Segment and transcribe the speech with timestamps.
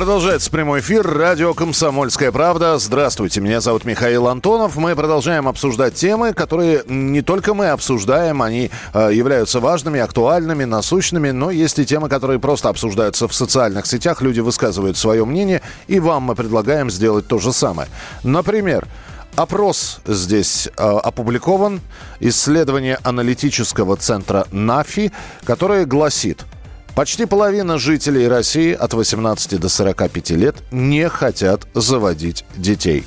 [0.00, 1.06] Продолжается прямой эфир.
[1.06, 2.78] Радио «Комсомольская правда».
[2.78, 4.76] Здравствуйте, меня зовут Михаил Антонов.
[4.76, 11.32] Мы продолжаем обсуждать темы, которые не только мы обсуждаем, они э, являются важными, актуальными, насущными,
[11.32, 14.22] но есть и темы, которые просто обсуждаются в социальных сетях.
[14.22, 17.90] Люди высказывают свое мнение, и вам мы предлагаем сделать то же самое.
[18.24, 18.88] Например,
[19.36, 21.80] Опрос здесь э, опубликован.
[22.18, 25.12] Исследование аналитического центра НАФИ,
[25.44, 26.46] которое гласит–
[26.94, 33.04] Почти половина жителей России от 18 до 45 лет не хотят заводить детей.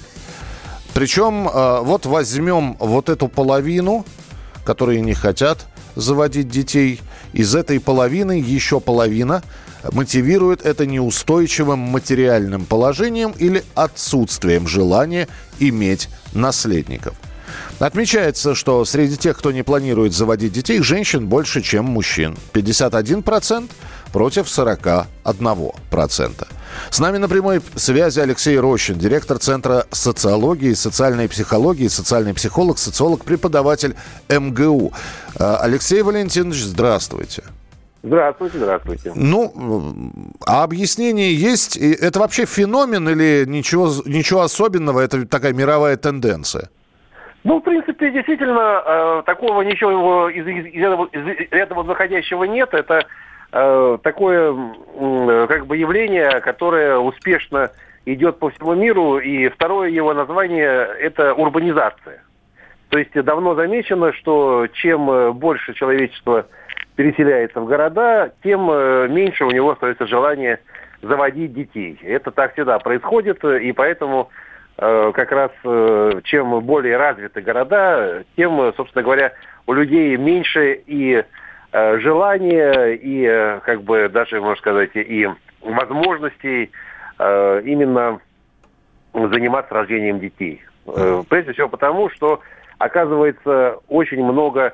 [0.93, 4.05] Причем э, вот возьмем вот эту половину,
[4.63, 5.65] которые не хотят
[5.95, 7.01] заводить детей.
[7.33, 9.43] Из этой половины еще половина
[9.91, 15.27] мотивирует это неустойчивым материальным положением или отсутствием желания
[15.59, 17.15] иметь наследников.
[17.79, 22.37] Отмечается, что среди тех, кто не планирует заводить детей, женщин больше, чем мужчин.
[22.53, 23.69] 51%
[24.11, 26.47] против 41%.
[26.89, 33.25] С нами на прямой связи Алексей Рощин, директор Центра социологии, социальной психологии, социальный психолог, социолог,
[33.25, 33.95] преподаватель
[34.29, 34.93] МГУ.
[35.37, 37.43] А, Алексей Валентинович, здравствуйте.
[38.03, 39.13] Здравствуйте, здравствуйте.
[39.15, 40.11] Ну,
[40.45, 41.77] а объяснение есть?
[41.77, 44.99] Это вообще феномен или ничего, ничего особенного?
[44.99, 46.69] Это такая мировая тенденция?
[47.43, 52.73] Ну, в принципе, действительно, э, такого ничего из, из, из, из этого заходящего нет.
[52.73, 53.05] Это
[53.51, 57.71] э, такое э, как бы явление, которое успешно
[58.05, 59.17] идет по всему миру.
[59.17, 62.23] И второе его название– это урбанизация.
[62.87, 66.45] То есть давно замечено, что чем больше человечество
[66.95, 70.59] переселяется в города, тем э, меньше у него остается желание
[71.01, 71.99] заводить детей.
[72.03, 74.29] Это так всегда происходит, и поэтому Э,
[74.75, 79.33] как раз э, чем более развиты города, тем, собственно говоря,
[79.67, 81.23] у людей меньше и
[81.71, 85.29] э, желания, и как бы даже, можно сказать, и
[85.61, 86.71] возможностей
[87.19, 88.19] именно
[89.13, 90.61] заниматься рождением детей.
[91.29, 92.41] Прежде всего потому, что
[92.79, 94.73] оказывается очень много,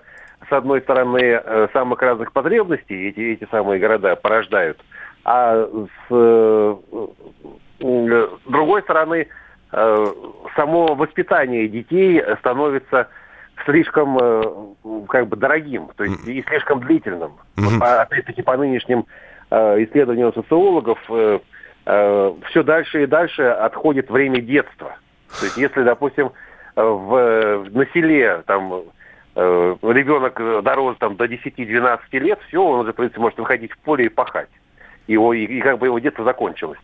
[0.49, 1.43] с одной стороны,
[1.73, 4.79] самых разных потребностей эти, эти самые города порождают,
[5.25, 5.67] а
[6.09, 6.77] с
[8.47, 13.07] другой стороны, Э, само воспитание детей становится
[13.65, 14.43] слишком э,
[15.07, 17.33] как бы дорогим, то есть и слишком длительным.
[17.57, 18.01] Mm-hmm.
[18.01, 19.05] Опять-таки по нынешним
[19.51, 20.99] э, исследованиям социологов
[21.85, 24.97] все дальше и дальше отходит время детства.
[25.39, 26.31] То есть если, допустим,
[26.75, 28.83] в, на селе там
[29.35, 34.05] ребенок дорос там, до 10-12 лет, все, он уже, в принципе, может выходить в поле
[34.05, 34.49] и пахать.
[35.07, 36.79] Его, и, и как бы его детство закончилось.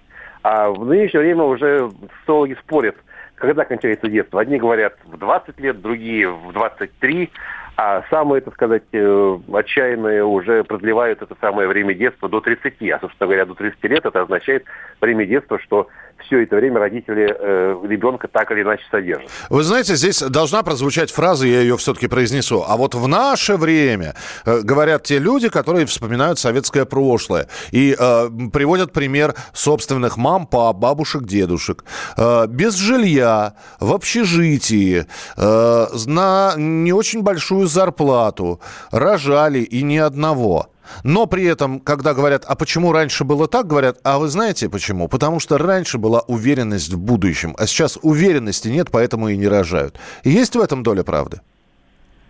[0.47, 1.89] А в нынешнее время уже
[2.19, 2.95] социологи спорят,
[3.33, 4.39] когда кончается детство.
[4.39, 7.31] Одни говорят в 20 лет, другие в 23.
[7.77, 12.91] А самые, так сказать, э, отчаянные уже продлевают это самое время детства до 30.
[12.91, 14.65] А, собственно говоря, до 30 лет это означает
[15.01, 15.87] время детства, что
[16.25, 19.29] все это время родители э, ребенка так или иначе содержат.
[19.49, 22.63] Вы знаете, здесь должна прозвучать фраза, я ее все-таки произнесу.
[22.67, 24.15] А вот в наше время
[24.45, 30.77] э, говорят те люди, которые вспоминают советское прошлое и э, приводят пример собственных мам, пап,
[30.77, 31.83] бабушек, дедушек.
[32.17, 35.05] Э, без жилья, в общежитии,
[35.37, 38.59] э, на не очень большую зарплату,
[38.91, 40.67] рожали и ни одного.
[41.03, 45.07] Но при этом, когда говорят, а почему раньше было так, говорят, а вы знаете почему?
[45.07, 49.97] Потому что раньше была уверенность в будущем, а сейчас уверенности нет, поэтому и не рожают.
[50.23, 51.41] Есть в этом доля правды?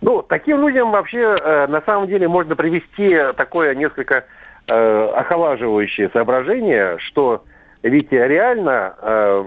[0.00, 4.24] Ну, таким людям вообще э, на самом деле можно привести такое несколько
[4.66, 7.44] э, охолаживающее соображение, что
[7.82, 9.44] ведь реально э,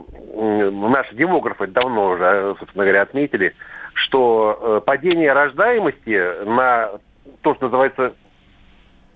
[0.72, 3.53] наши демографы давно уже, собственно говоря, отметили,
[3.94, 6.91] что э, падение рождаемости на
[7.41, 8.14] то, что называется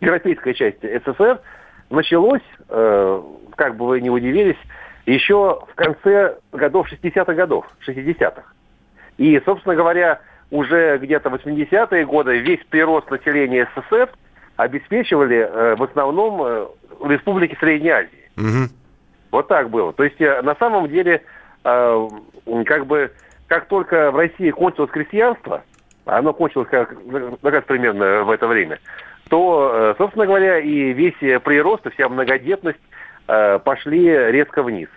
[0.04, 1.40] европейской части СССР
[1.90, 3.22] началось, э,
[3.56, 4.58] как бы вы не удивились,
[5.06, 8.44] еще в конце годов 60-х годов, 60-х.
[9.18, 10.20] И, собственно говоря,
[10.50, 14.10] уже где-то 80-е годы весь прирост населения СССР
[14.56, 16.68] обеспечивали э, в основном э,
[17.06, 18.30] республики Средней Азии.
[18.38, 18.74] Угу.
[19.32, 19.94] Вот так было.
[19.94, 21.24] То есть э, на самом деле,
[21.64, 22.08] э,
[22.66, 23.12] как бы,
[23.48, 25.64] как только в России кончилось крестьянство,
[26.06, 26.96] оно кончилось как,
[27.42, 28.80] как примерно в это время,
[29.33, 32.77] то, э, собственно говоря, и весь прирост, и вся многодетность
[33.27, 34.89] э, пошли резко вниз.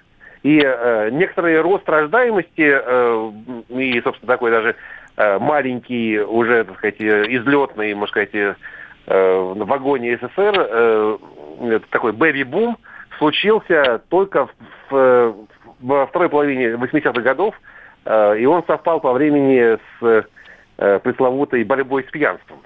[0.42, 2.60] И э, некоторый рост рождаемости
[3.70, 4.76] и, собственно, такой даже
[5.16, 8.56] маленький, уже, так сказать, излетный, можно сказать,
[9.06, 11.18] в вагоне СССР,
[11.88, 12.76] такой бэби-бум,
[13.16, 14.50] случился только
[14.90, 15.34] в,
[15.80, 17.58] во второй половине 80-х годов,
[18.04, 20.26] и он совпал по времени с
[21.00, 22.58] пресловутой борьбой с пьянством.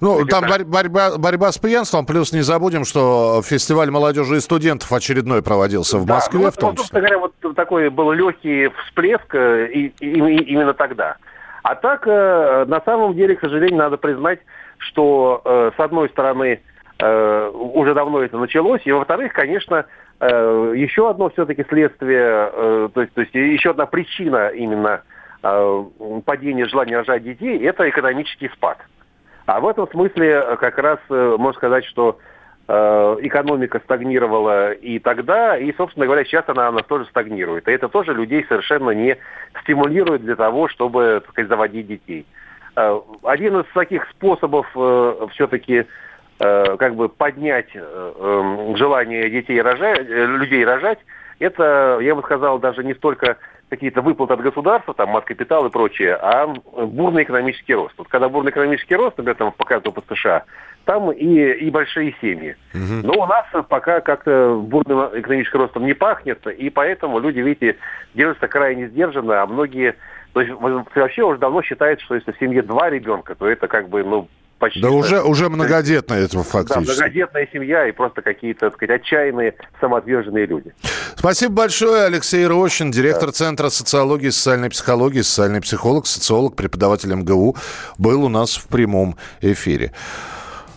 [0.00, 4.92] Ну, там борь, борьба, борьба с пьянством, плюс не забудем, что фестиваль молодежи и студентов
[4.92, 6.78] очередной проводился в да, Москве ну, в том числе.
[6.78, 11.16] Собственно говоря, вот такой был легкий всплеск э, и, и, и, именно тогда.
[11.62, 14.40] А так, э, на самом деле, к сожалению, надо признать,
[14.78, 16.60] что, э, с одной стороны,
[17.00, 19.86] уже давно это началось, и, во-вторых, конечно,
[20.20, 22.50] еще одно все-таки следствие,
[22.88, 25.02] то есть, то есть еще одна причина именно
[25.40, 28.78] падения желания рожать детей– это экономический спад.
[29.48, 32.18] А в этом смысле э, как раз э, можно сказать, что
[32.68, 37.66] э, экономика стагнировала и тогда, и, собственно говоря, сейчас она, она тоже стагнирует.
[37.66, 39.16] И это тоже людей совершенно не
[39.62, 42.26] стимулирует для того, чтобы, так сказать, заводить детей.
[42.74, 44.68] Один из таких способов
[45.32, 45.86] все-таки
[46.38, 51.00] как бы поднять эм, желание детей рожать, людей рожать,
[51.40, 55.70] это, я бы сказал, даже не столько какие-то выплаты от государства, там, от капитала и
[55.70, 57.94] прочее, а бурный экономический рост.
[57.98, 60.44] Вот когда бурный экономический рост, например, там, показывают опыт США,
[60.84, 62.56] там и, и большие семьи.
[62.72, 63.06] Угу.
[63.06, 67.76] Но у нас пока как-то бурным экономическим ростом не пахнет, и поэтому люди, видите,
[68.14, 69.96] держатся крайне сдержанно, а многие...
[70.32, 70.52] То есть
[70.94, 74.28] вообще уже давно считается, что если в семье два ребенка, то это как бы, ну,
[74.58, 74.80] почти...
[74.80, 76.86] Да уже, уже многодетная это фактически.
[76.86, 80.72] Да, многодетная семья и просто какие-то, так сказать, отчаянные, самоотверженные люди.
[81.16, 83.32] Спасибо большое, Алексей Рощин, директор да.
[83.32, 87.56] Центра социологии социальной психологии, социальный психолог, социолог, преподаватель МГУ,
[87.98, 89.92] был у нас в прямом эфире.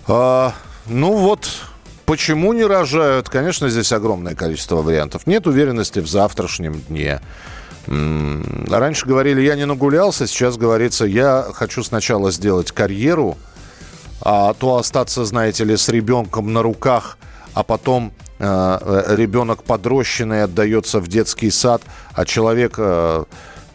[0.08, 0.54] А,
[0.88, 1.48] ну вот,
[2.12, 3.30] Почему не рожают?
[3.30, 5.28] Конечно, здесь огромное количество вариантов.
[5.28, 7.22] Нет уверенности в завтрашнем дне.
[7.88, 13.38] Раньше говорили, я не нагулялся, сейчас говорится, я хочу сначала сделать карьеру,
[14.22, 17.18] а то остаться, знаете ли, с ребенком на руках,
[17.54, 21.82] а потом э, э ребенок подрощенный отдается в детский сад,
[22.14, 23.26] а человек э,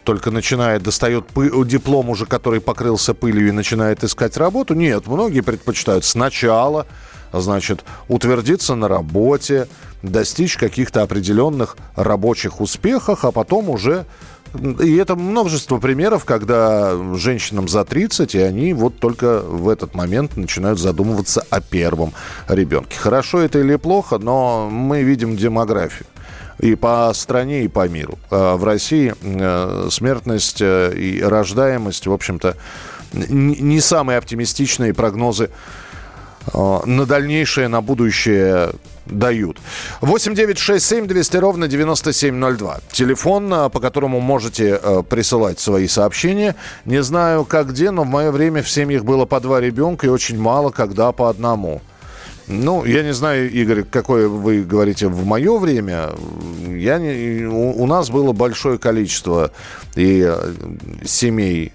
[0.07, 4.73] только начинает, достает пы- диплом уже, который покрылся пылью и начинает искать работу.
[4.73, 6.87] Нет, многие предпочитают сначала,
[7.33, 9.67] значит, утвердиться на работе,
[10.03, 14.05] достичь каких-то определенных рабочих успехов, а потом уже
[14.79, 20.37] и это множество примеров, когда женщинам за 30, и они вот только в этот момент
[20.37, 22.13] начинают задумываться о первом
[22.47, 22.97] ребенке.
[22.97, 26.07] Хорошо это или плохо, но мы видим демографию
[26.59, 28.17] и по стране, и по миру.
[28.31, 32.55] А в России э, смертность э, и рождаемость, в общем-то,
[33.13, 35.49] не самые оптимистичные прогнозы
[36.53, 38.71] на дальнейшее, на будущее
[39.09, 39.57] дают.
[40.01, 42.79] 8 9 6 7 200 ровно 9702.
[42.91, 46.55] Телефон, а, по которому можете э, присылать свои сообщения.
[46.85, 50.09] Не знаю, как где, но в мое время в семьях было по два ребенка и
[50.09, 51.81] очень мало, когда по одному.
[52.47, 56.11] Ну, я не знаю, Игорь, какое вы говорите в мое время.
[56.69, 59.51] Я не, у, у нас было большое количество
[59.95, 60.53] и э,
[61.03, 61.73] семей,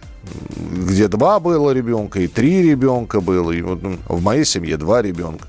[0.56, 3.52] где два было ребенка, и три ребенка было.
[3.52, 5.46] И вот ну, в моей семье два ребенка.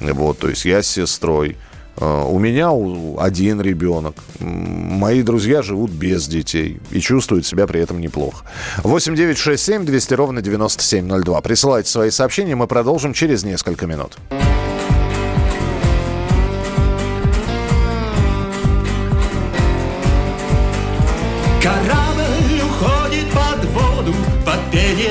[0.00, 1.56] Вот, то есть я с сестрой.
[1.96, 2.70] А, у меня
[3.18, 4.16] один ребенок.
[4.40, 8.44] Мои друзья живут без детей и чувствуют себя при этом неплохо.
[8.82, 11.40] 8 9 6 7 200 ровно 9702.
[11.40, 14.16] Присылайте свои сообщения, мы продолжим через несколько минут.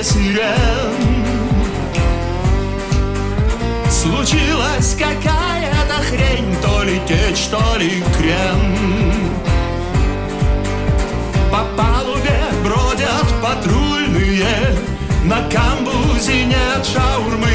[0.03, 1.22] Сирен.
[3.89, 9.41] Случилась какая-то хрень, то ли течь, то ли крем.
[11.51, 14.75] По палубе бродят патрульные,
[15.25, 17.48] на камбузе нет шаурмы.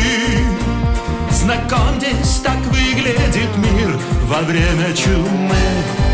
[1.30, 6.05] Знакомьтесь, так выглядит мир во время чумы.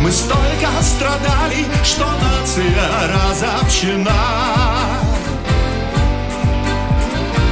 [0.00, 4.12] Мы столько страдали, что нация разобщена.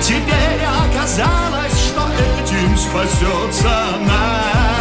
[0.00, 2.02] Теперь оказалось, что
[2.40, 4.76] этим спасется она.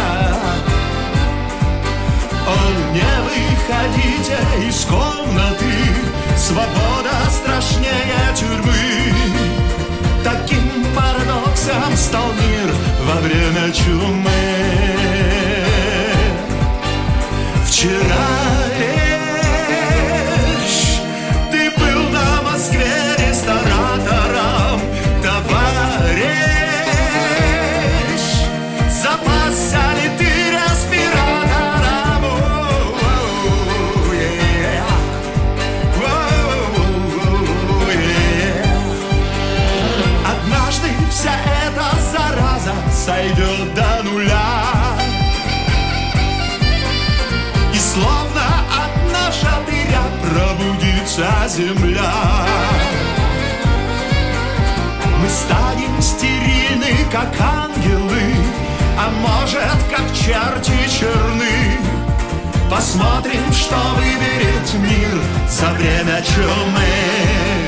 [2.46, 2.56] О,
[2.92, 5.74] не выходите из комнаты,
[6.36, 8.95] свобода страшнее тюрьмы.
[51.56, 52.12] Земля.
[55.22, 58.34] Мы станем стерильны, как ангелы
[58.98, 61.78] А может, как черти черны.
[62.70, 67.65] Посмотрим, что выберет мир за время чумы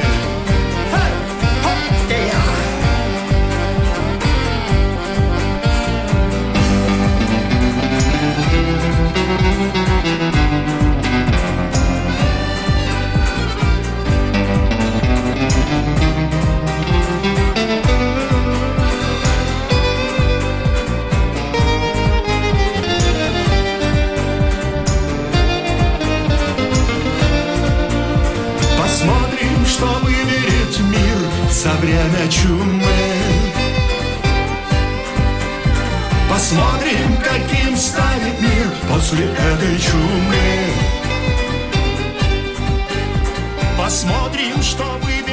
[31.68, 32.82] за время чумы.
[36.30, 40.66] Посмотрим, каким станет мир после этой чумы.
[43.76, 45.27] Посмотрим, что вы